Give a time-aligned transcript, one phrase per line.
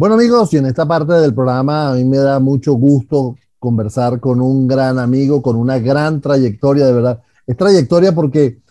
[0.00, 4.18] Bueno amigos, y en esta parte del programa a mí me da mucho gusto conversar
[4.18, 7.22] con un gran amigo, con una gran trayectoria, de verdad.
[7.46, 8.62] Es trayectoria porque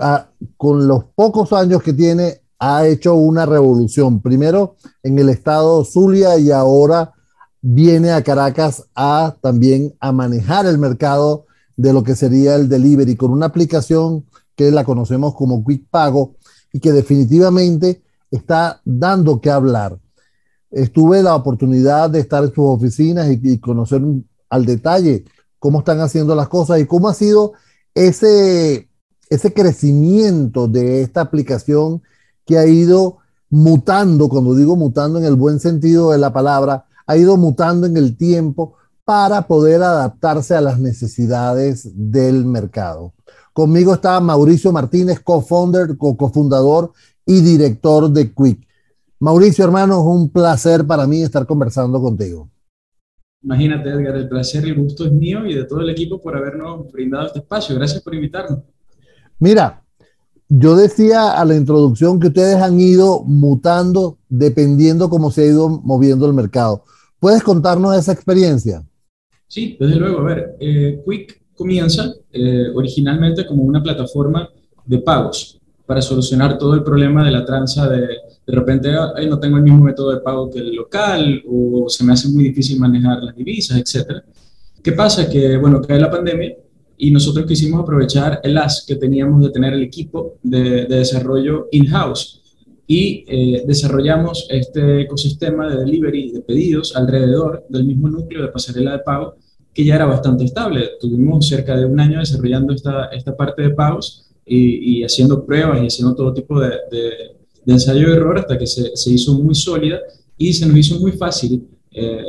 [0.00, 4.20] ah, con los pocos años que tiene ha hecho una revolución.
[4.20, 7.14] Primero en el estado Zulia y ahora
[7.60, 11.46] viene a Caracas a también a manejar el mercado
[11.76, 14.24] de lo que sería el delivery con una aplicación
[14.54, 16.36] que la conocemos como Quick Pago
[16.72, 19.98] y que definitivamente está dando que hablar
[20.76, 24.02] estuve la oportunidad de estar en sus oficinas y, conocer
[24.50, 25.24] al detalle
[25.58, 27.54] cómo están haciendo las cosas y cómo ha sido
[27.94, 28.90] ese,
[29.30, 32.02] ese crecimiento de esta aplicación
[32.44, 37.16] que ha ido mutando, cuando digo mutando en el buen sentido de la palabra, ha
[37.16, 43.14] ido mutando en el tiempo para poder adaptarse a las necesidades del mercado.
[43.54, 46.92] Conmigo está Mauricio Martínez, co-founder, co-fundador
[47.24, 48.66] y director de Quick.
[49.18, 52.50] Mauricio, hermano, es un placer para mí estar conversando contigo.
[53.42, 56.36] Imagínate, Edgar, el placer y el gusto es mío y de todo el equipo por
[56.36, 57.74] habernos brindado este espacio.
[57.76, 58.60] Gracias por invitarnos.
[59.38, 59.82] Mira,
[60.48, 65.68] yo decía a la introducción que ustedes han ido mutando dependiendo cómo se ha ido
[65.68, 66.84] moviendo el mercado.
[67.18, 68.84] ¿Puedes contarnos esa experiencia?
[69.48, 70.20] Sí, desde luego.
[70.20, 74.48] A ver, eh, Quick comienza eh, originalmente como una plataforma
[74.84, 78.08] de pagos para solucionar todo el problema de la tranza de,
[78.46, 78.90] de repente,
[79.28, 82.44] no tengo el mismo método de pago que el local o se me hace muy
[82.44, 84.22] difícil manejar las divisas, etc.
[84.82, 85.28] ¿Qué pasa?
[85.28, 86.56] Que, bueno, cae la pandemia
[86.96, 91.68] y nosotros quisimos aprovechar el as que teníamos de tener el equipo de, de desarrollo
[91.72, 92.42] in-house
[92.86, 98.92] y eh, desarrollamos este ecosistema de delivery de pedidos alrededor del mismo núcleo de pasarela
[98.92, 99.34] de pago
[99.74, 100.90] que ya era bastante estable.
[101.00, 105.86] Tuvimos cerca de un año desarrollando esta, esta parte de pagos y, haciendo pruebas y
[105.86, 106.70] haciendo todo tipo de,
[107.72, 110.00] ensayo y error hasta que se, se, hizo muy sólida
[110.36, 112.22] y se nos hizo muy fácil eh,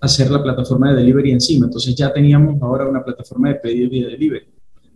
[0.00, 1.66] hacer la plataforma de delivery encima.
[1.66, 4.46] Entonces ya teníamos ahora una plataforma de pedido y de delivery.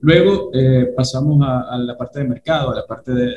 [0.00, 3.34] Luego eh, pasamos a, la parte de mercado, a la parte de,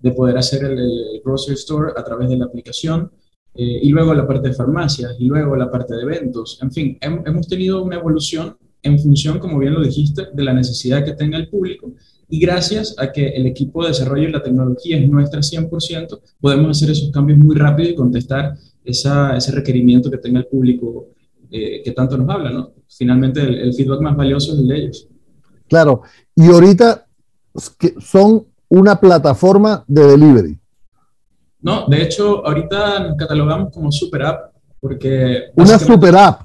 [0.00, 3.10] de poder hacer el, grocery store a través de la aplicación.
[3.54, 6.58] Eh, y luego la parte de farmacias, y luego la parte de eventos.
[6.62, 11.04] En fin, hemos tenido una evolución en función, como bien lo dijiste, de la necesidad
[11.04, 11.92] que tenga el público
[12.30, 16.76] y gracias a que el equipo de desarrollo y la tecnología es nuestra 100%, podemos
[16.76, 18.54] hacer esos cambios muy rápido y contestar
[18.84, 21.08] esa, ese requerimiento que tenga el público
[21.50, 22.72] eh, que tanto nos habla, ¿no?
[22.88, 25.08] Finalmente el, feedback más valioso es el de ellos.
[25.68, 26.02] Claro,
[26.36, 27.06] y ahorita
[28.00, 30.58] son una plataforma de delivery.
[31.62, 35.50] No, de hecho, ahorita nos catalogamos como super app porque...
[35.56, 36.42] Una super app.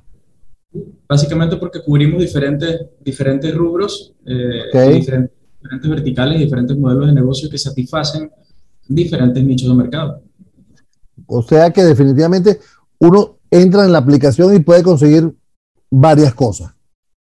[1.08, 5.35] Básicamente porque cubrimos diferentes, diferentes rubros, eh, diferentes,
[5.90, 8.30] verticales, diferentes modelos de negocio que satisfacen
[8.88, 10.22] diferentes nichos de mercado.
[11.28, 12.60] O sea que definitivamente
[13.00, 15.34] uno entra en la aplicación y puede conseguir
[15.90, 16.74] varias cosas.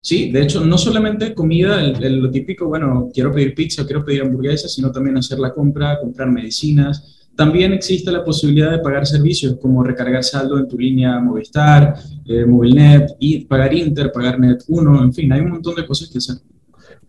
[0.02, 4.74] Sí, de hecho, no solamente comida, lo típico, bueno, quiero pedir pizza, quiero pedir hamburguesas,
[4.74, 9.82] sino también hacer la compra, comprar medicinas, también existe la posibilidad de pagar servicios como
[9.82, 11.94] recargar saldo en tu línea Movistar,
[12.26, 16.08] eh, Movilnet, y pagar Inter, pagar Net 1, en fin, hay un montón de cosas
[16.10, 16.36] que hacer.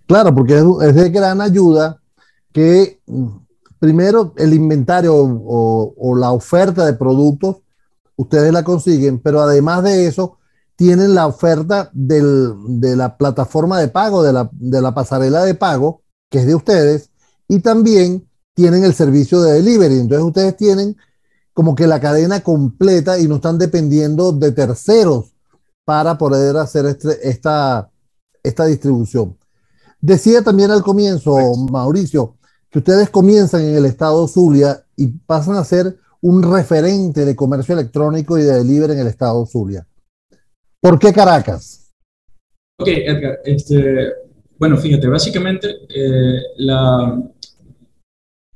[0.08, 2.00] Claro, porque es, de gran ayuda
[2.52, 3.28] que mm,
[3.80, 7.58] primero el inventario o, la oferta de productos
[8.16, 10.38] ustedes la consiguen, pero además de eso
[10.76, 14.34] tienen la oferta de la plataforma de pago, de
[14.82, 17.10] la, pasarela de pago, que es de ustedes,
[17.48, 20.00] y también tienen el servicio de delivery.
[20.00, 20.98] Entonces ustedes tienen
[21.54, 25.34] como que la cadena completa y no están dependiendo de terceros
[25.86, 27.90] para poder hacer este, esta
[28.66, 29.38] distribución.
[30.06, 31.36] Decía también al comienzo,
[31.72, 32.38] Mauricio,
[32.70, 37.74] que ustedes comienzan en el estado Zulia y pasan a ser un referente de comercio
[37.74, 39.88] electrónico y de delivery en el estado Zulia.
[40.80, 41.92] ¿Por qué Caracas?
[42.80, 44.14] Ok, Edgar, este,
[44.60, 47.20] bueno, fíjate, básicamente eh, la,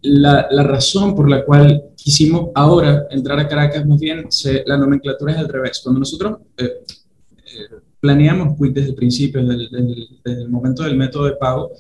[0.02, 4.28] la, razón por la cual quisimos ahora entrar a Caracas, más bien,
[4.68, 5.82] la nomenclatura es al revés.
[5.84, 6.84] Cuando nosotros eh,
[7.38, 11.72] eh, planeamos Quick desde el principio, desde el, momento del método de pago,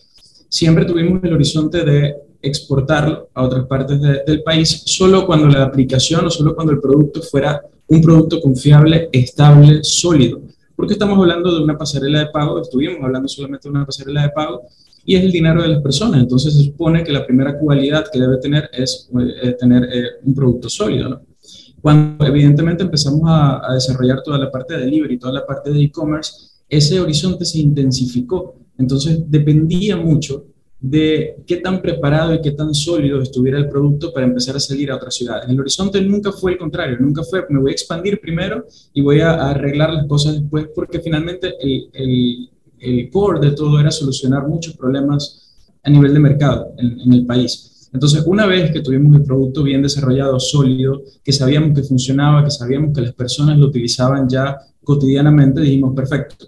[0.49, 6.25] siempre tuvimos el horizonte de exportarlo a otras partes del país solo cuando la aplicación
[6.25, 10.41] o solo cuando el producto fuera un producto confiable, estable, sólido.
[10.75, 14.29] Porque estamos hablando de una pasarela de pago, estuvimos hablando solamente de una pasarela de
[14.29, 14.61] pago
[15.03, 16.21] y es el dinero de las personas.
[16.21, 19.09] Entonces se supone que la primera cualidad que debe tener es
[19.43, 21.09] eh, tener eh, un producto sólido.
[21.09, 21.21] ¿no?
[21.81, 26.31] Cuando evidentemente empezamos a, desarrollar toda la parte de delivery, toda la parte de e-commerce,
[26.67, 28.55] ese horizonte se intensificó.
[28.77, 30.45] Entonces dependía mucho
[30.79, 34.91] de qué tan preparado y qué tan sólido estuviera el producto para empezar a salir
[34.91, 35.49] a otras ciudades.
[35.49, 39.19] El horizonte nunca fue el contrario, nunca fue me voy a expandir primero y voy
[39.19, 42.49] a, arreglar las cosas después, porque finalmente el, el,
[42.79, 47.25] el, core de todo era solucionar muchos problemas a nivel de mercado en, en el
[47.25, 47.68] país.
[47.91, 52.51] Entonces, una vez que tuvimos el producto bien desarrollado, sólido, que sabíamos que funcionaba, que
[52.51, 56.47] sabíamos que las personas lo utilizaban ya cotidianamente, dijimos, perfecto,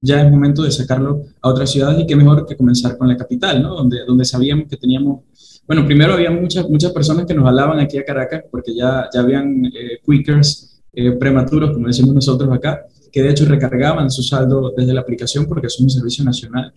[0.00, 3.16] ya es momento de sacarlo a otras ciudades y qué mejor que comenzar con la
[3.16, 3.74] capital, ¿no?
[3.74, 5.20] Donde, donde sabíamos que teníamos,
[5.66, 9.20] bueno, primero había muchas, muchas personas que nos hablaban aquí a Caracas porque ya, ya
[9.20, 14.72] habían eh, quickers eh, prematuros, como decimos nosotros acá, que de hecho recargaban su saldo
[14.76, 16.72] desde la aplicación porque es un servicio nacional.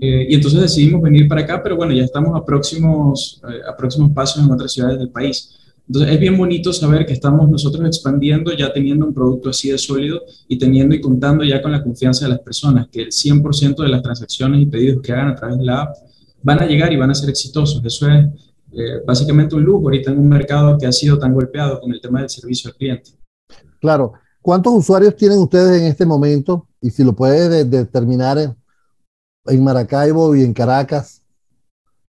[0.00, 4.12] Eh, y entonces decidimos venir para acá, pero bueno, ya estamos a próximos, a próximos
[4.12, 5.54] pasos en otras ciudades del país.
[5.86, 9.76] Entonces es bien bonito saber que estamos nosotros expandiendo ya teniendo un producto así de
[9.76, 13.82] sólido y teniendo y contando ya con la confianza de las personas, que el 100%
[13.82, 15.96] de las transacciones y pedidos que hagan a través de la app
[16.42, 17.82] van a llegar y van a ser exitosos.
[17.84, 18.26] Eso es
[18.72, 22.00] eh, básicamente un lujo ahorita en un mercado que ha sido tan golpeado con el
[22.00, 23.10] tema del servicio al cliente.
[23.80, 24.14] Claro.
[24.40, 26.66] ¿Cuántos usuarios tienen ustedes en este momento?
[26.80, 28.54] Y si lo puede determinar en,
[29.46, 31.22] en Maracaibo y en Caracas.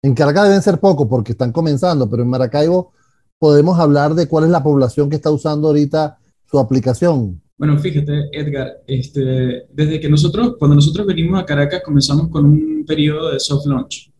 [0.01, 2.91] En Caracas deben ser pocos porque están comenzando, pero en Maracaibo
[3.39, 7.41] podemos hablar de cuál es la población que está usando ahorita su aplicación?
[7.57, 12.85] Bueno, fíjate, Edgar, este, desde que nosotros, cuando nosotros venimos a Caracas, comenzamos con un
[12.85, 14.11] periodo de soft launch,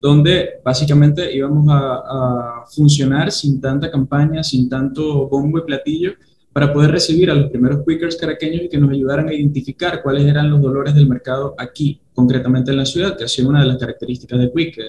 [0.00, 6.12] donde básicamente íbamos a, a funcionar sin tanta campaña, sin tanto bombo y platillo,
[6.58, 10.24] para poder recibir a los primeros quickers caraqueños y que nos ayudaran a identificar cuáles
[10.24, 13.66] eran los dolores del mercado aquí, concretamente en la ciudad, que ha sido una de
[13.66, 14.80] las características de Quick,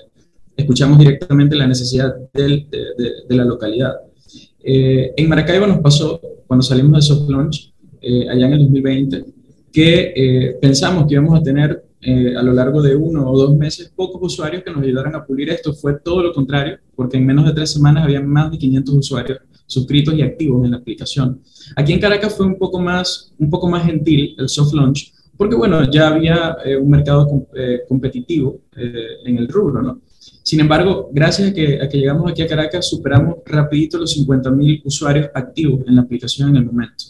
[0.57, 2.65] escuchamos directamente la necesidad de,
[3.29, 3.97] la localidad.
[4.63, 9.25] Eh, en Maracaibo nos pasó, cuando salimos de soft launch, eh, allá en el 2020,
[9.71, 11.83] que eh, pensamos que íbamos a tener
[12.35, 15.51] a lo largo de uno o dos meses pocos usuarios que nos ayudaran a pulir
[15.51, 15.71] esto.
[15.71, 19.39] Fue todo lo contrario, porque en menos de tres semanas había más de 500 usuarios
[19.69, 21.41] suscritos y activos en la aplicación.
[21.75, 25.55] Aquí en Caracas fue un poco más, un poco más gentil el soft launch, porque
[25.55, 27.45] bueno, ya había un mercado
[27.87, 30.01] competitivo en el rubro, ¿no?
[30.43, 34.81] Sin embargo, gracias a que, a que llegamos aquí a Caracas, superamos rapidito los 50.000
[34.83, 37.05] usuarios activos en la aplicación en el momento.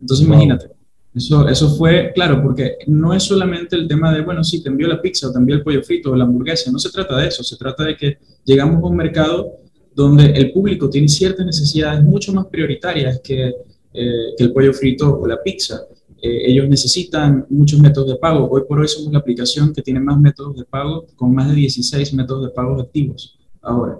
[0.00, 0.70] Entonces, imagínate,
[1.14, 4.88] eso, eso fue, claro, porque no es solamente el tema de, bueno, sí, te envío
[4.88, 7.28] la pizza o te envío el pollo frito o la hamburguesa, no se trata de
[7.28, 9.59] eso, se trata de que llegamos a un mercado
[9.94, 13.54] donde el público tiene ciertas necesidades mucho más prioritarias que,
[13.92, 15.82] eh, el pollo frito o la pizza.
[16.22, 18.48] Eh, ellos necesitan muchos métodos de pago.
[18.50, 21.56] Hoy por hoy somos la aplicación que tiene más métodos de pago, con más de
[21.56, 23.98] 16 métodos de pago activos ahora.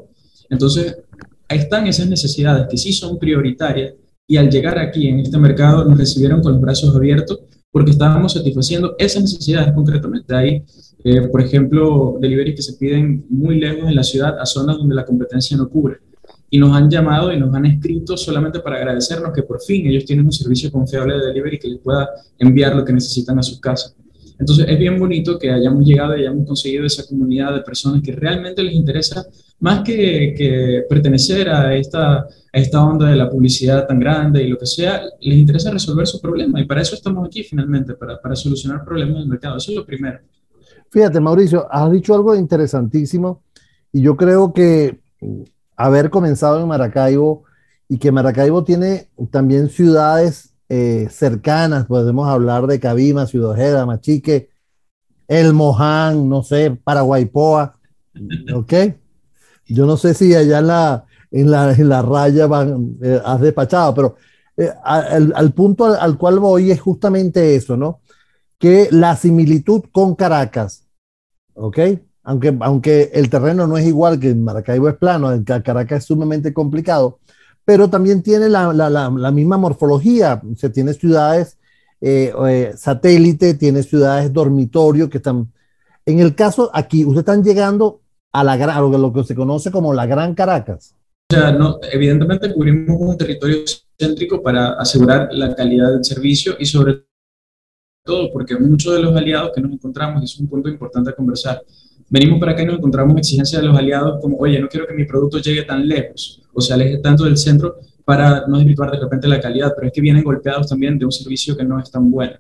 [0.49, 0.97] Entonces,
[1.49, 3.95] ahí están esas necesidades que sí son prioritarias
[4.27, 7.41] y al llegar aquí en este mercado nos recibieron con los brazos abiertos
[7.71, 10.35] porque estábamos satisfaciendo esas necesidades concretamente.
[10.35, 10.65] Hay,
[11.05, 14.95] eh, por ejemplo, deliveries que se piden muy lejos en la ciudad a zonas donde
[14.95, 15.99] la competencia no cubre
[16.51, 20.05] y nos han llamado y nos han escrito solamente para agradecernos que por fin ellos
[20.05, 22.09] tienen un servicio confiable de delivery que les pueda
[22.39, 23.95] enviar lo que necesitan a sus casas.
[24.39, 28.13] Entonces es bien bonito que hayamos llegado y hayamos conseguido esa comunidad de personas que
[28.13, 29.25] realmente les interesa,
[29.61, 34.49] más que, que pertenecer a esta, a esta onda de la publicidad tan grande y
[34.49, 38.21] lo que sea, les interesa resolver su problema y para eso estamos aquí finalmente, para,
[38.21, 39.59] para solucionar problemas del mercado.
[39.59, 40.19] Eso es lo primero.
[40.91, 43.43] Fíjate, Mauricio, has dicho algo interesantísimo
[43.93, 45.01] y yo creo que
[45.77, 47.45] haber comenzado en Maracaibo
[47.89, 54.49] y que Maracaibo tiene también ciudades eh, cercanas, podemos hablar de Cabima, Ciudad Ojeda, Machique,
[55.29, 57.77] El Moján, no sé, Paraguaypoa,
[58.55, 58.73] ¿ok?
[59.75, 63.41] Yo no sé si allá en la, en la, en la raya van, eh, has
[63.41, 64.17] despachado, pero
[64.57, 68.01] eh, al, punto al, al, cual voy es justamente eso, ¿no?
[68.59, 70.85] Que la similitud con Caracas,
[71.55, 71.79] ¿ok?
[72.23, 76.05] aunque, aunque el terreno no es igual que en Maracaibo es plano, en Caracas es
[76.05, 77.19] sumamente complicado,
[77.65, 80.41] pero también tiene la, la, la, misma morfología.
[80.57, 81.59] Se tiene ciudades
[82.01, 85.53] eh, eh, satélite, tiene ciudades dormitorio que están.
[86.07, 88.00] En el caso aquí, ustedes están llegando
[88.33, 90.95] a, la, a lo que se conoce como la Gran Caracas.
[91.93, 93.59] Evidentemente cubrimos un territorio
[93.99, 97.05] céntrico para asegurar la calidad del servicio y sobre
[98.05, 101.63] todo porque muchos de los aliados que nos encontramos, es un punto importante a conversar,
[102.09, 104.95] venimos para acá y nos encontramos exigencias de los aliados como, oye, no quiero que
[104.95, 108.99] mi producto llegue tan lejos o se aleje tanto del centro para no desvirtuar de
[108.99, 111.91] repente la calidad, pero es que vienen golpeados también de un servicio que no es
[111.91, 112.33] tan bueno.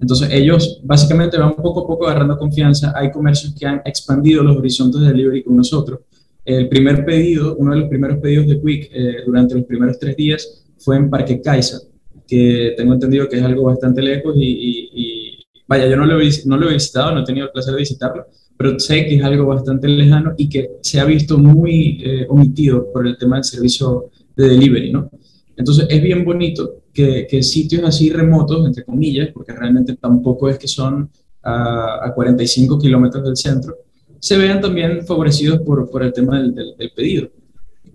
[0.00, 2.92] Entonces ellos básicamente van poco a poco agarrando confianza.
[2.96, 6.00] Hay comercios que han expandido los horizontes de delivery con nosotros.
[6.44, 10.16] El primer pedido, uno de los primeros pedidos de Quick eh, durante los primeros tres
[10.16, 11.78] días fue en Parque Caixa,
[12.26, 15.38] que tengo entendido que es algo bastante lejos y,
[15.68, 17.80] vaya, yo no lo, he, no lo he visitado, no he tenido el placer de
[17.80, 18.26] visitarlo,
[18.56, 22.90] pero sé que es algo bastante lejano y que se ha visto muy eh, omitido
[22.90, 25.10] por el tema del servicio de delivery, ¿no?
[25.56, 30.58] Entonces es bien bonito que, que, sitios así remotos, entre comillas, porque realmente tampoco es
[30.58, 31.10] que son
[31.42, 33.76] a, a 45 kilómetros del centro,
[34.18, 37.28] se vean también favorecidos por, por el tema del, del, pedido.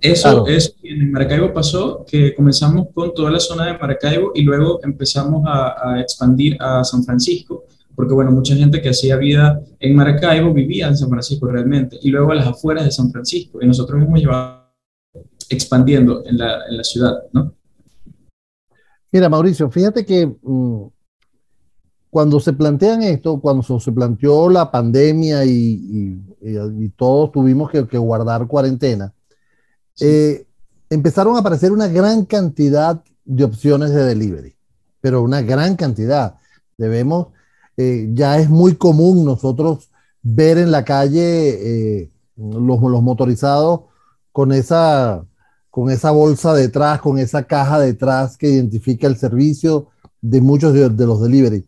[0.02, 4.80] Eso es, en Maracaibo pasó que comenzamos con toda la zona de Maracaibo y luego
[4.84, 9.96] empezamos a, a, expandir a San Francisco, porque bueno, mucha gente que hacía vida en
[9.96, 13.68] Maracaibo vivía en San Francisco realmente, y luego a las afueras de San Francisco, y
[13.68, 14.65] nosotros hemos llevado
[15.50, 17.54] expandiendo en la, en la ciudad, ¿no?
[19.12, 20.84] Mira, Mauricio, fíjate que mm,
[22.10, 27.98] cuando se plantean esto, cuando se planteó la pandemia y, y, todos tuvimos que, que
[27.98, 29.14] guardar cuarentena,
[30.00, 30.46] eh,
[30.90, 34.56] empezaron a aparecer una gran cantidad de opciones de delivery,
[35.02, 36.36] pero una gran cantidad.
[36.78, 37.28] Debemos,
[37.78, 39.90] eh, ya es muy común nosotros
[40.22, 43.82] ver en la calle eh, los, los motorizados
[44.32, 45.26] con esa
[45.76, 49.90] con esa bolsa detrás, con esa caja detrás que identifica el servicio
[50.22, 51.68] de muchos de, los delivery.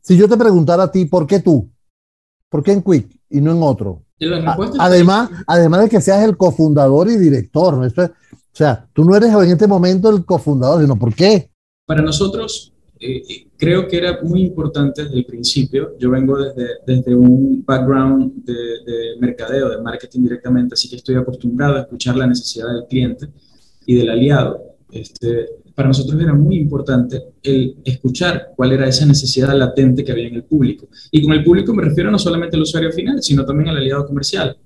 [0.00, 1.70] Si yo te preguntara a ti, ¿por qué tú?
[2.48, 4.02] ¿Por qué en Quick y no en otro?
[4.80, 7.86] Además, además de que seas el cofundador y director, ¿no?
[7.86, 8.10] o
[8.50, 11.52] sea, tú no eres en este momento el cofundador, sino ¿por qué?
[11.86, 12.73] Para nosotros,
[13.04, 15.96] eh, creo que era muy importante desde el principio.
[15.98, 21.16] Yo vengo desde, desde un background de, de, mercadeo, de marketing directamente, así que estoy
[21.16, 23.28] acostumbrado a escuchar la necesidad del cliente
[23.86, 24.76] y del aliado.
[24.90, 30.28] Este, para nosotros era muy importante el escuchar cuál era esa necesidad latente que había
[30.28, 30.88] en el público.
[31.10, 34.06] Y con el público me refiero no solamente al usuario final, sino también al aliado
[34.06, 34.56] comercial.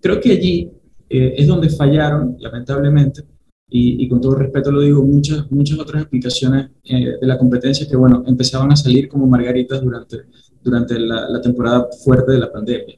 [0.00, 0.70] Creo que allí
[1.08, 3.22] eh, es donde fallaron, lamentablemente,
[3.68, 7.96] y, con todo respeto lo digo, muchas, muchas otras aplicaciones eh, de la competencia que,
[7.96, 10.26] bueno, empezaban a salir como margaritas durante,
[10.62, 12.96] durante la, temporada fuerte de la pandemia.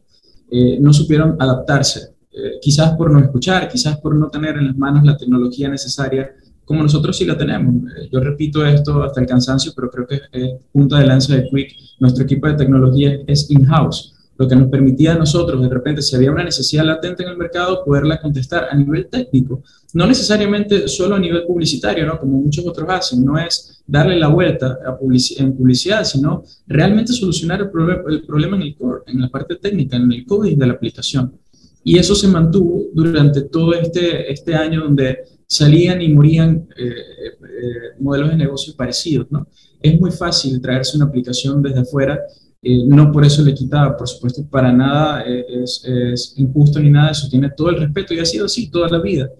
[0.50, 4.76] Eh, no supieron adaptarse eh, quizás por no escuchar, quizás por no tener en las
[4.76, 6.30] manos la tecnología necesaria,
[6.66, 7.74] como nosotros sí la tenemos.
[7.92, 11.48] Eh, yo repito esto hasta el cansancio, pero creo que es punta de lanza de
[11.48, 11.74] Quick.
[11.98, 16.14] Nuestro equipo de tecnología es in-house, lo que nos permitía a nosotros, de repente, si
[16.14, 19.62] había una necesidad latente en el mercado, poderla contestar a nivel técnico,
[19.94, 22.18] no necesariamente solo a nivel publicitario, ¿no?
[22.18, 24.98] como muchos otros hacen, no es darle la vuelta a
[25.38, 30.12] en publicidad, sino realmente solucionar el, problema en el core, en la parte técnica, en
[30.12, 31.32] el código de la aplicación.
[31.82, 37.94] Y eso se mantuvo durante todo este, este año donde salían y morían eh, eh,
[38.00, 39.28] modelos de negocio parecidos.
[39.30, 39.46] ¿no?
[39.80, 42.20] Es muy fácil traerse una aplicación desde afuera,
[42.62, 47.10] eh, no por eso le quita, por supuesto, para nada es, es, injusto ni nada,
[47.10, 49.30] eso tiene todo el respeto y ha sido así toda la vida.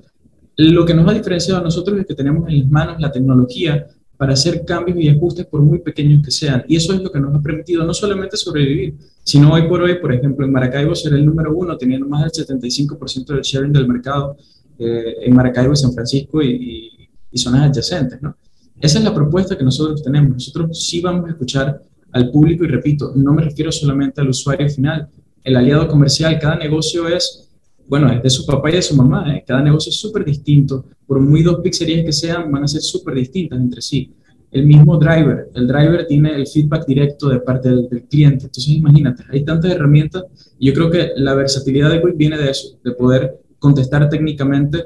[0.56, 3.86] Lo que nos ha diferenciado a nosotros es que tenemos en las manos la tecnología
[4.16, 6.64] para hacer cambios y ajustes por muy pequeños que sean.
[6.68, 9.96] Y eso es lo que nos ha permitido no solamente sobrevivir, sino hoy por hoy,
[9.96, 13.88] por ejemplo, en Maracaibo ser el número uno, teniendo más del 75% del sharing del
[13.88, 14.36] mercado
[14.78, 18.22] eh, en Maracaibo y San Francisco y, y, zonas adyacentes.
[18.22, 18.36] ¿no?
[18.80, 20.32] Esa es la propuesta que nosotros tenemos.
[20.32, 21.82] Nosotros sí vamos a escuchar
[22.16, 25.08] al público y repito, no me refiero solamente al usuario final,
[25.44, 27.46] el aliado comercial, cada negocio es
[27.88, 29.44] bueno, es de su papá y de su mamá, ¿eh?
[29.46, 33.14] cada negocio es súper distinto, por muy dos pizzerías que sean, van a ser súper
[33.14, 34.12] distintas entre sí.
[34.50, 39.22] El mismo driver, el driver tiene el feedback directo de parte del, cliente, entonces imagínate,
[39.30, 40.24] hay tantas herramientas
[40.58, 44.82] yo creo que la versatilidad de Quick viene de eso, de poder contestar técnicamente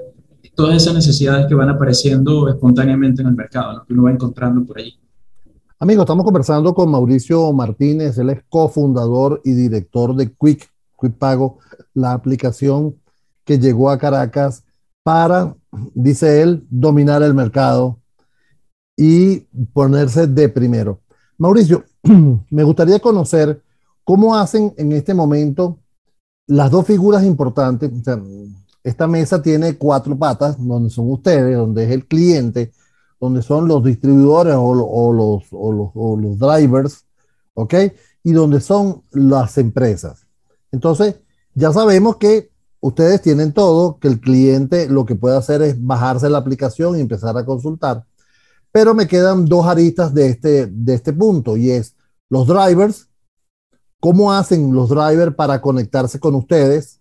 [0.55, 4.65] todas esas necesidades que van apareciendo espontáneamente en el mercado, lo que uno va encontrando
[4.65, 4.95] por allí.
[5.83, 10.71] Amigos, estamos conversando con Mauricio Martínez, él es cofundador y director de Quick,
[11.01, 11.57] Quick Pago
[11.95, 12.97] la aplicación
[13.47, 14.63] que llegó a Caracas
[15.03, 15.57] para,
[15.95, 17.99] dice él, dominar el mercado
[18.95, 19.39] y
[19.73, 21.01] ponerse de primero.
[21.39, 21.85] Mauricio,
[22.51, 23.63] me gustaría conocer
[24.05, 25.79] cómo hacen en este momento
[26.47, 27.91] las dos figuras importantes.
[28.85, 32.71] esta mesa tiene cuatro patas, donde son ustedes, donde es el cliente,
[33.21, 37.05] donde son los distribuidores o, los, o los, o los drivers,
[37.55, 37.75] ¿ok?
[38.25, 40.27] Y donde son las empresas.
[40.73, 41.17] Entonces,
[41.55, 42.50] ya sabemos que
[42.81, 47.00] ustedes tienen todo, que el cliente lo que puede hacer es bajarse la aplicación y
[47.00, 48.07] empezar a consultar.
[48.73, 51.97] Pero me quedan dos aristas de este, de este punto y es
[52.31, 53.09] los drivers,
[53.99, 57.00] cómo hacen los drivers para conectarse con ustedes,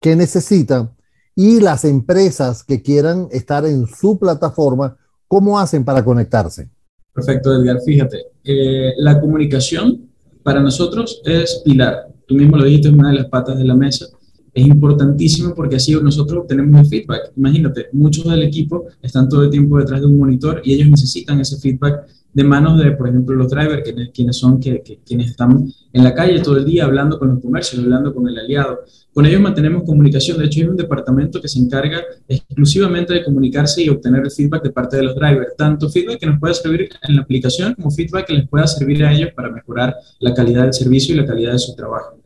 [0.00, 0.94] qué necesitan
[1.34, 4.96] y las empresas que quieran estar en su plataforma,
[5.28, 6.68] cómo hacen para conectarse.
[7.12, 7.80] Perfecto, Edgar.
[7.84, 10.08] Fíjate, eh, la comunicación
[10.42, 13.74] para nosotros es pilar tú mismo lo dijiste, es una de las patas de la
[13.74, 14.06] mesa,
[14.52, 17.32] es importantísimo porque así nosotros obtenemos el feedback.
[17.36, 21.40] Imagínate, muchos del equipo están todo el tiempo detrás de un monitor y ellos necesitan
[21.40, 26.04] ese feedback de manos de, por ejemplo, los drivers, quienes, son que, quienes están en
[26.04, 28.80] la calle todo el día hablando con los comercios, hablando con el aliado.
[29.14, 30.36] Con ellos mantenemos comunicación.
[30.36, 34.64] De hecho, hay un departamento que se encarga exclusivamente de comunicarse y obtener el feedback
[34.64, 35.56] de parte de los drivers.
[35.56, 39.02] Tanto feedback que nos pueda servir en la aplicación como feedback que les pueda servir
[39.06, 42.18] a ellos para mejorar la calidad del servicio y la calidad de su trabajo.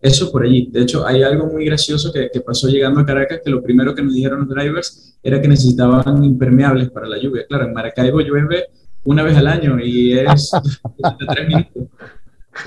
[0.00, 0.70] Eso por allí.
[0.72, 3.94] De hecho, hay algo muy gracioso que, que, pasó llegando a Caracas, que lo primero
[3.94, 7.44] que nos dijeron los drivers era que necesitaban impermeables para la lluvia.
[7.46, 8.64] Claro, en Maracaibo llueve
[9.04, 10.50] una vez al año y es
[11.18, 11.84] de tres minutos.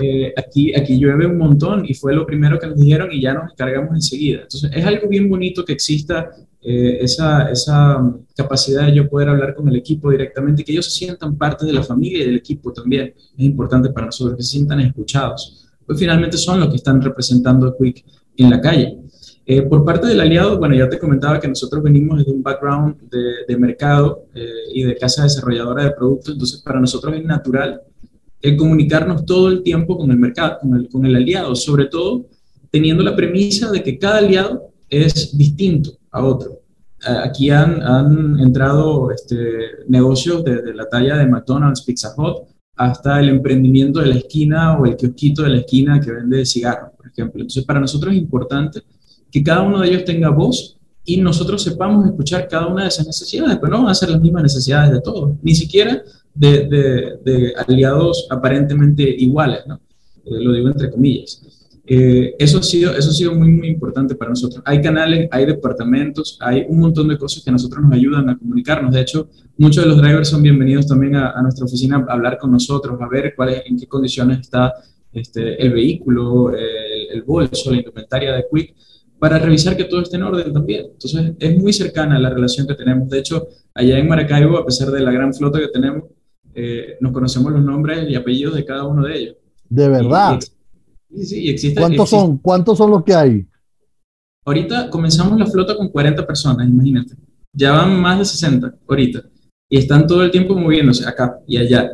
[0.00, 3.34] Eh, aquí, aquí llueve un montón y fue lo primero que nos dijeron y ya
[3.34, 4.42] nos cargamos enseguida.
[4.42, 8.02] Entonces, es algo bien bonito que exista eh, esa, esa
[8.34, 11.72] capacidad de yo poder hablar con el equipo directamente que ellos se sientan parte de
[11.74, 13.14] la familia y del equipo también.
[13.36, 15.68] Es importante para nosotros que se sientan escuchados.
[15.86, 18.04] Pues finalmente son los que están representando a Quick
[18.36, 18.98] en la calle.
[19.46, 22.96] Eh, por parte del aliado, bueno, ya te comentaba que nosotros venimos de un background
[23.10, 27.82] de, de mercado eh, y de casa desarrolladora de productos, entonces para nosotros es natural
[28.40, 32.26] el comunicarnos todo el tiempo con el mercado, con el, con el aliado, sobre todo
[32.70, 36.60] teniendo la premisa de que cada aliado es distinto a otro.
[37.22, 39.36] Aquí han, han entrado este,
[39.88, 44.84] negocios desde la talla de McDonald's, Pizza Hut, hasta el emprendimiento de la esquina o
[44.84, 47.42] el kiosquito de la esquina que vende cigarros, por ejemplo.
[47.42, 48.82] Entonces, para nosotros es importante
[49.34, 53.04] que cada uno de ellos tenga voz y nosotros sepamos escuchar cada una de esas
[53.04, 56.00] necesidades, pero no van a ser las mismas necesidades de todos, ni siquiera
[56.32, 56.68] de,
[57.24, 59.80] de, aliados aparentemente iguales, ¿no?
[60.24, 61.42] Eh, lo digo entre comillas.
[61.84, 64.62] Eh, eso, ha sido, eso ha sido muy, muy importante para nosotros.
[64.64, 68.38] Hay canales, hay departamentos, hay un montón de cosas que a nosotros nos ayudan a
[68.38, 68.94] comunicarnos.
[68.94, 72.52] De hecho, muchos de los drivers son bienvenidos también a, nuestra oficina a hablar con
[72.52, 74.74] nosotros, a ver cuál en qué condiciones está
[75.12, 78.74] este, el vehículo, el, el bolso, la indumentaria de Quick
[79.18, 80.86] para revisar que todo esté en orden también.
[80.92, 83.08] Entonces, es muy cercana la relación que tenemos.
[83.08, 86.04] De hecho, allá en Maracaibo, a pesar de la gran flota que tenemos,
[86.54, 89.36] eh, nos conocemos los nombres y apellidos de cada uno de ellos.
[89.68, 90.38] ¿De verdad?
[91.10, 91.80] sí, sí, existe.
[91.80, 92.38] ¿Cuántos son?
[92.38, 93.46] ¿Cuántos son los que hay?
[94.44, 97.14] Ahorita comenzamos la flota con 40 personas, imagínate.
[97.52, 99.22] Ya van más de 60 ahorita.
[99.70, 101.90] Y están todo el tiempo moviéndose acá y allá.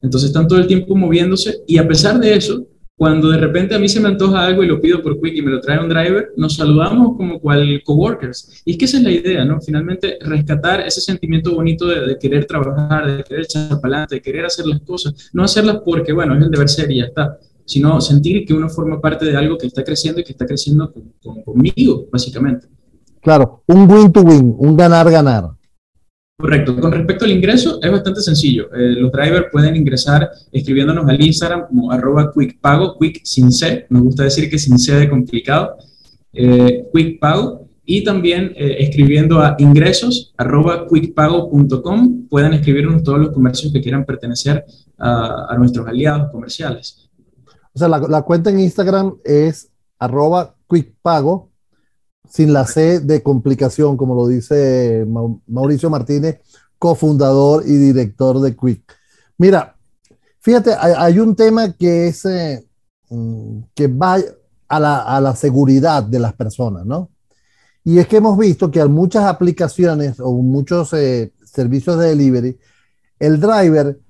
[0.00, 2.66] Entonces están todo el tiempo moviéndose y a pesar de eso,
[3.02, 5.42] cuando de repente a mí se me antoja algo y lo pido por Quick y
[5.42, 8.62] me lo trae un driver, nos saludamos como cual coworkers.
[8.64, 9.60] Y es que esa es la idea, ¿no?
[9.60, 14.44] Finalmente, rescatar ese sentimiento bonito de, querer trabajar, de querer echar para adelante, de querer
[14.44, 15.30] hacer las cosas.
[15.32, 18.68] No hacerlas porque, bueno, es el deber ser y ya está, sino sentir que uno
[18.68, 20.94] forma parte de algo que está creciendo y que está creciendo
[21.44, 22.68] conmigo, básicamente.
[23.20, 25.50] Claro, un win-to-win, un ganar-ganar.
[26.38, 26.80] Correcto.
[26.80, 28.72] Con respecto al ingreso, es bastante sencillo.
[28.74, 34.02] Eh, los drivers pueden ingresar escribiéndonos al Instagram como arroba quickpago, quick sin C, nos
[34.02, 35.76] gusta decir que sin C de complicado,
[36.32, 43.72] eh, quickpago, y también eh, escribiendo a ingresos arroba quickpago.com, pueden escribirnos todos los comercios
[43.72, 44.64] que quieran pertenecer
[44.98, 47.08] a, nuestros aliados comerciales.
[47.72, 51.51] O sea, la, cuenta en Instagram es arroba quickpago
[52.32, 55.06] sin la C de complicación, como lo dice
[55.46, 56.40] Mauricio Martínez,
[56.78, 58.90] cofundador y director de Quick.
[59.36, 59.76] Mira,
[60.40, 62.66] fíjate, hay, un tema que es eh,
[63.10, 64.16] mm, que va
[64.66, 64.80] a
[65.20, 67.10] la, seguridad de las personas, ¿no?
[67.84, 72.58] Y es que hemos visto que en muchas aplicaciones o muchos eh, servicios de delivery,
[73.18, 74.00] el driver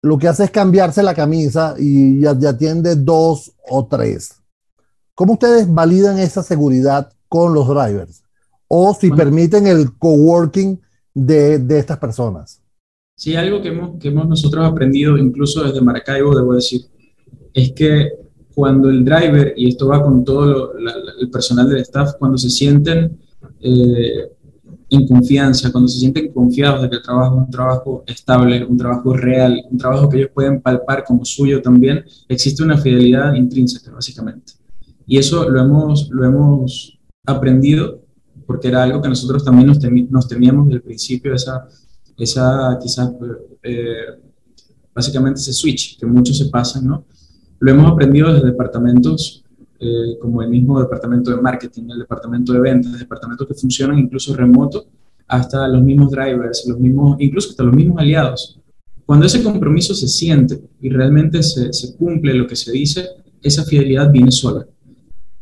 [0.00, 4.36] lo que hace es cambiarse la camisa y ya atiende dos o tres.
[5.14, 8.22] ¿Cómo ustedes validan esa seguridad con los drivers
[8.68, 10.78] o si permiten el coworking
[11.14, 12.62] de, de estas personas.
[13.16, 16.82] Sí, algo que hemos, que hemos nosotros aprendido, incluso desde Maracaibo, debo decir,
[17.52, 18.12] es que
[18.54, 20.74] cuando el driver, y esto va con todo
[21.20, 23.18] el personal del staff, cuando se sienten
[23.60, 24.30] eh,
[24.90, 28.76] en confianza, cuando se sienten confiados de que el trabajo es un trabajo estable, un
[28.76, 33.90] trabajo real, un trabajo que ellos pueden palpar como suyo también, existe una fidelidad intrínseca,
[33.90, 34.52] básicamente.
[35.06, 36.97] Y eso lo hemos, lo hemos
[37.28, 38.02] aprendido,
[38.46, 39.78] porque era algo que nosotros también nos,
[40.10, 41.66] nos temíamos desde el principio, esa,
[42.16, 43.12] esa quizás,
[43.62, 44.20] eh,
[44.94, 47.04] básicamente ese switch que muchos se pasan, ¿no?
[47.60, 49.44] Lo hemos aprendido desde departamentos
[49.80, 54.34] eh, como el mismo departamento de marketing, el departamento de ventas, departamentos que funcionan incluso
[54.34, 54.86] remoto,
[55.26, 58.58] hasta los mismos drivers, los mismos, incluso hasta los mismos aliados.
[59.04, 63.06] Cuando ese compromiso se siente y realmente se, se cumple lo que se dice,
[63.42, 64.66] esa fidelidad viene sola.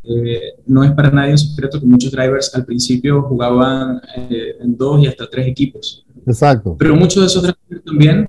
[0.08, 4.76] Eh, no es para nadie un secreto que muchos drivers al principio jugaban eh, en
[4.76, 6.04] dos y hasta tres equipos.
[6.26, 6.76] Exacto.
[6.78, 8.28] Pero muchos de esos drivers también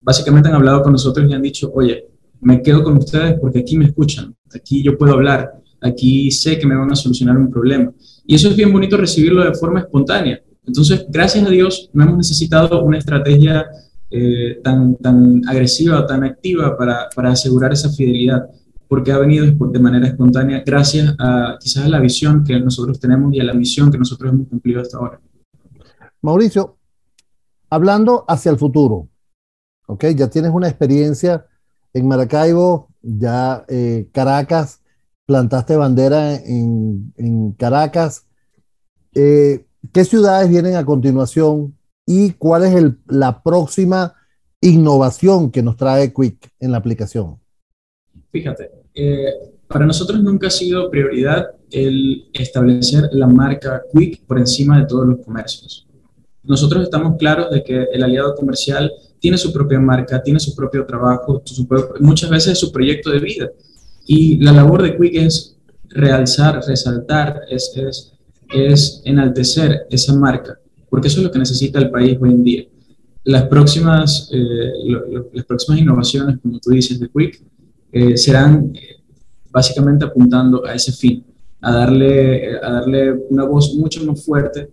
[0.00, 2.08] básicamente han hablado con nosotros y han dicho, oye,
[2.40, 6.66] me quedo con ustedes porque aquí me escuchan, aquí yo puedo hablar, aquí sé que
[6.66, 7.92] me van a solucionar un problema.
[8.26, 10.42] Y eso es bien bonito recibirlo de forma espontánea.
[10.66, 13.66] Entonces, gracias a Dios, no hemos necesitado una estrategia
[14.12, 18.44] eh, tan, tan agresiva tan activa para, para, asegurar esa fidelidad,
[18.90, 23.32] porque ha venido de manera espontánea gracias a quizás a la visión que nosotros tenemos
[23.32, 25.20] y a la misión que nosotros hemos cumplido hasta ahora.
[26.20, 26.76] Mauricio,
[27.70, 29.08] hablando hacia el futuro,
[29.86, 30.06] ¿ok?
[30.16, 31.46] Ya tienes una experiencia
[31.92, 34.82] en Maracaibo, ya eh, Caracas,
[35.24, 38.26] plantaste bandera en, en Caracas.
[39.14, 44.14] Eh, ¿Qué ciudades vienen a continuación y cuál es el, la próxima
[44.60, 47.38] innovación que nos trae Quick en la aplicación?
[48.32, 49.34] Fíjate, eh,
[49.66, 55.06] para nosotros nunca ha sido prioridad el establecer la marca Quick por encima de todos
[55.06, 55.86] los comercios.
[56.42, 60.84] Nosotros estamos claros de que el aliado comercial tiene su propia marca, tiene su propio
[60.86, 61.42] trabajo,
[62.00, 63.50] muchas veces su proyecto de vida.
[64.06, 65.56] Y la labor de Quick es
[65.88, 68.12] realzar, resaltar, es, es,
[68.48, 70.60] es enaltecer esa marca
[70.90, 72.64] porque eso es lo que necesita el país hoy en día.
[73.24, 74.72] Las próximas, eh,
[75.32, 77.42] las próximas innovaciones, como tú dices, de Quick,
[77.92, 79.00] eh, serán eh,
[79.50, 81.24] básicamente apuntando a ese fin,
[81.60, 84.68] a darle, a darle una voz mucho más fuerte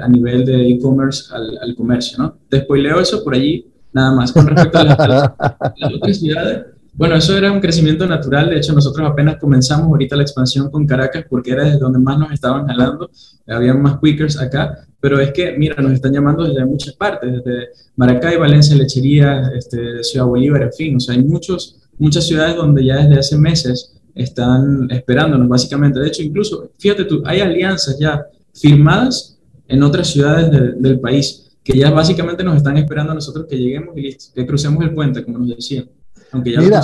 [0.00, 2.38] a nivel de e-commerce al, al, comercio, ¿no?
[2.50, 4.32] Después leo eso por allí, nada más.
[4.32, 6.64] Con respecto a las, las otras ciudades,
[6.98, 8.50] bueno, eso era un crecimiento natural.
[8.50, 12.18] De hecho, nosotros apenas comenzamos ahorita la expansión con Caracas porque era desde donde más
[12.18, 13.08] nos estaban jalando.
[13.46, 14.84] Había más quickers acá.
[14.98, 20.02] Pero es que, mira, nos están llamando desde muchas partes, desde Maracay, Valencia, Lechería, este,
[20.02, 20.96] Ciudad Bolívar, en fin.
[20.96, 26.00] O sea, hay muchos, muchas ciudades donde ya desde hace meses están esperándonos, básicamente.
[26.00, 31.78] De hecho, incluso, fíjate tú, hay alianzas ya firmadas en otras ciudades del país que
[31.78, 35.22] ya básicamente nos están esperando a nosotros que lleguemos y listo, que crucemos el puente,
[35.22, 35.88] como nos decían.
[36.32, 36.82] Aunque ya Mira,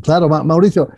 [0.00, 0.88] claro, Mauricio,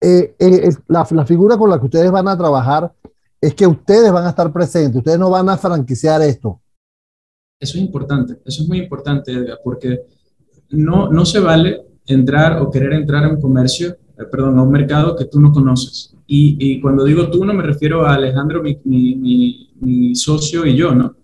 [0.00, 2.90] eh, eh, la, la, figura con la que ustedes van a trabajar
[3.38, 6.60] es que ustedes van a estar presentes, ustedes no van a franquiciar esto.
[7.60, 10.00] Eso es importante, eso es muy importante, Edgar, porque
[10.70, 14.70] no, no se vale entrar o querer entrar a un comercio, eh, perdón, a un
[14.70, 16.14] mercado que tú no conoces.
[16.26, 20.76] Y, y cuando digo tú, no me refiero a Alejandro, mi, mi, mi socio y
[20.76, 21.14] yo, ¿no?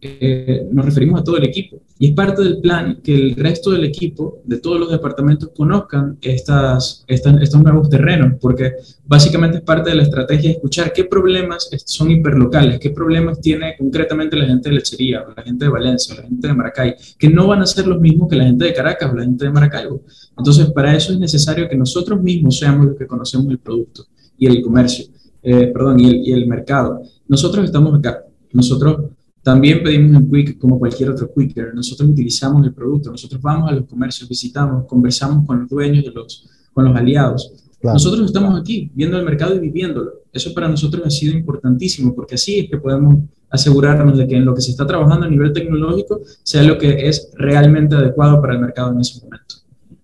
[0.00, 1.80] Eh, nos referimos a todo el equipo.
[1.98, 6.18] Y es parte del plan que el resto del equipo, de todos los departamentos, conozcan
[6.20, 11.68] estas, estas, estos nuevos terrenos, porque básicamente es parte de la estrategia escuchar qué problemas
[11.84, 16.22] son hiperlocales, qué problemas tiene concretamente la gente de Lechería, la gente de Valencia, la
[16.22, 19.10] gente de Maracay, que no van a ser los mismos que la gente de Caracas
[19.12, 20.02] o la gente de Maracaibo.
[20.36, 24.04] Entonces, para eso es necesario que nosotros mismos seamos los que conocemos el producto
[24.38, 25.06] y el comercio,
[25.42, 27.02] eh, perdón, y el, y el mercado.
[27.26, 29.17] Nosotros estamos acá, nosotros
[29.48, 31.74] también pedimos en Quick como cualquier otro Quicker.
[31.74, 36.10] Nosotros utilizamos el producto, nosotros vamos a los comercios, visitamos, conversamos con los dueños, de
[36.10, 37.50] los, con los aliados.
[37.82, 40.10] Nosotros estamos aquí viendo el mercado y viviéndolo.
[40.30, 44.44] Eso para nosotros ha sido importantísimo porque así es que podemos asegurarnos de que en
[44.44, 48.52] lo que se está trabajando a nivel tecnológico sea lo que es realmente adecuado para
[48.52, 49.54] el mercado en ese momento.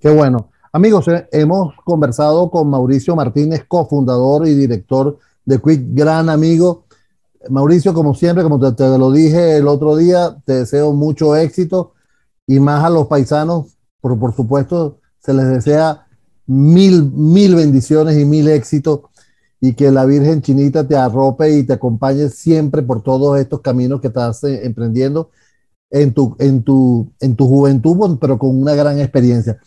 [0.00, 0.48] Qué bueno.
[0.72, 6.83] Amigos, eh, hemos conversado con Mauricio Martínez, cofundador y director de Quick, gran amigo
[7.50, 11.94] Mauricio, como siempre, como te, lo dije el otro día, te deseo mucho éxito
[12.46, 16.06] y más a los paisanos, por, por supuesto, se les desea
[16.46, 19.00] mil, mil bendiciones y mil éxitos
[19.60, 24.00] y que la Virgen Chinita te arrope y te acompañe siempre por todos estos caminos
[24.00, 25.30] que estás eh, emprendiendo
[25.90, 29.58] en tu, en tu, en tu juventud, pero con una gran experiencia.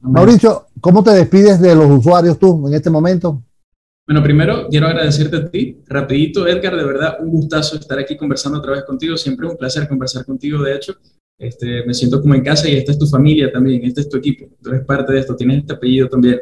[0.00, 3.42] Mauricio, ¿cómo te despides de los usuarios tú en este momento?
[4.06, 8.58] Bueno, primero quiero agradecerte a ti, rapidito, Edgar, de verdad, un gustazo estar aquí conversando
[8.58, 10.94] otra vez contigo, siempre un placer conversar contigo, de hecho,
[11.38, 14.18] este, me siento como en casa y esta es tu familia también, este es tu
[14.18, 16.38] equipo, tú eres parte de esto, tienes este apellido también.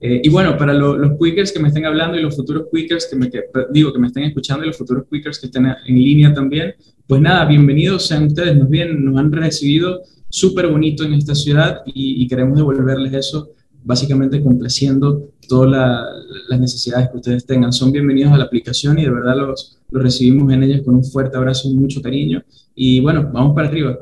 [0.00, 3.16] Eh, y bueno, para los quickers que me estén hablando y los futuros quickers que
[3.16, 3.28] me,
[3.72, 6.76] digo, que me estén escuchando y los futuros quickers que estén en línea también,
[7.08, 11.82] pues nada, bienvenidos sean ustedes, nos, bien, nos han recibido súper bonito en esta ciudad
[11.86, 13.50] y queremos devolverles eso
[13.84, 16.06] básicamente complaciendo todas
[16.48, 17.72] las necesidades que ustedes tengan.
[17.72, 21.04] Son bienvenidos a la aplicación y de verdad los, los recibimos en ellas con un
[21.04, 22.42] fuerte abrazo y mucho cariño.
[22.74, 23.98] Y bueno, vamos para arriba.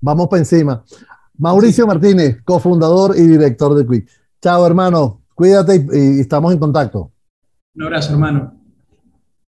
[0.00, 0.84] Vamos para encima.
[1.38, 4.08] Mauricio Martínez, cofundador y director de Quick.
[4.42, 5.22] Chao, hermano.
[5.34, 7.12] Cuídate y estamos en contacto.
[7.74, 8.59] Un abrazo, hermano.